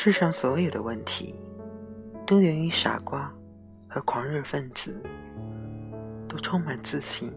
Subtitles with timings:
[0.00, 1.34] 世上所有的问题，
[2.24, 3.28] 都源于傻瓜
[3.88, 5.02] 和狂热分子
[6.28, 7.36] 都充满自信，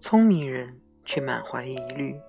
[0.00, 2.20] 聪明人却满怀疑虑。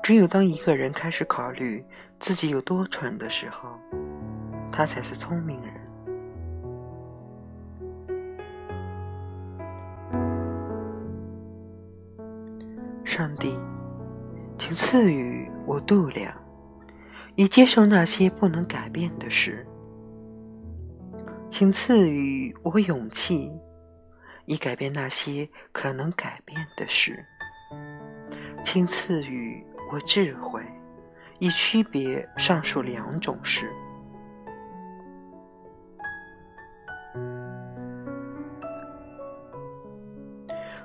[0.00, 1.84] 只有当一个人开始考虑
[2.20, 3.76] 自己有多蠢的时候，
[4.70, 5.83] 他才是聪明人。
[13.14, 13.56] 上帝，
[14.58, 16.34] 请赐予我度量，
[17.36, 19.64] 以接受那些不能改变的事；
[21.48, 23.56] 请赐予我勇气，
[24.46, 27.12] 以改变那些可能改变的事；
[28.64, 29.64] 请赐予。
[29.92, 30.60] 我智慧，
[31.38, 33.70] 以区别上述两种事。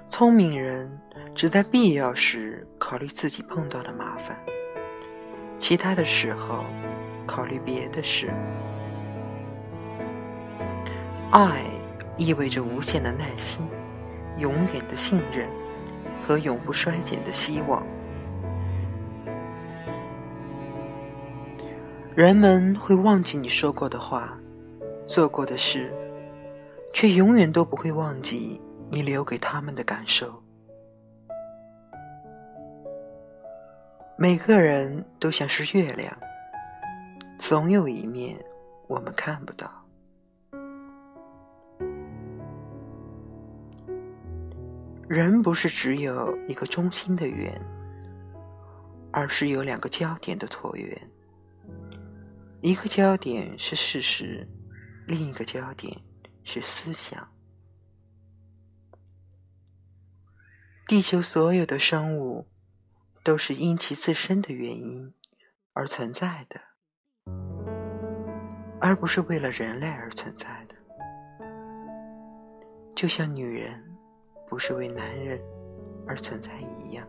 [0.08, 0.91] 聪明人
[1.39, 4.37] 只在必要时考虑自己碰到的麻烦，
[5.57, 6.65] 其他的时候
[7.25, 8.29] 考虑别的事。
[11.31, 11.63] 爱
[12.17, 13.65] 意味着无限的耐心、
[14.37, 15.47] 永远的信任
[16.27, 17.87] 和永不衰减的希望。
[22.17, 24.37] 人们会忘记你说过的话、
[25.07, 25.89] 做过的事，
[26.93, 28.59] 却永远都不会忘记
[28.91, 30.43] 你留给他们的感受。
[34.21, 36.13] 每个人都像是月亮，
[37.37, 38.37] 总有一面
[38.85, 39.71] 我们看不到。
[45.07, 47.57] 人不是只有一个中心的圆，
[49.13, 51.09] 而是有两个焦点的椭圆。
[52.59, 54.45] 一个焦点是事实，
[55.07, 55.97] 另一个焦点
[56.43, 57.25] 是思想。
[60.85, 62.45] 地球所有的生物
[63.23, 65.13] 都是因其自身的原因
[65.73, 66.59] 而存在的，
[68.80, 70.75] 而不是为了人类而存在的。
[72.95, 73.81] 就像女人
[74.47, 75.39] 不是为男人
[76.08, 77.08] 而存在一样，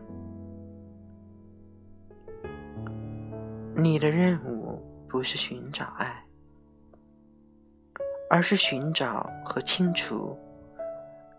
[3.75, 4.87] 你的任务。
[5.11, 6.23] 不是寻找爱，
[8.29, 10.39] 而是寻找和清除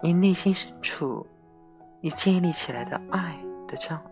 [0.03, 1.27] 你内心深处
[2.03, 3.35] 已建立起来的爱
[3.67, 3.99] 的障